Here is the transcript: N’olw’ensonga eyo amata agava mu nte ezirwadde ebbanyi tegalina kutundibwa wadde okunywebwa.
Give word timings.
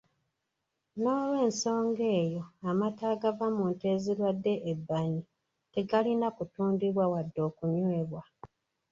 N’olw’ensonga 1.01 2.03
eyo 2.21 2.43
amata 2.69 3.05
agava 3.13 3.45
mu 3.55 3.65
nte 3.71 3.85
ezirwadde 3.95 4.53
ebbanyi 4.71 5.21
tegalina 5.73 6.27
kutundibwa 6.37 7.05
wadde 7.13 7.39
okunywebwa. 7.49 8.21